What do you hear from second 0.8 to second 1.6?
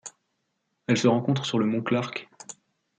Elle se rencontre sur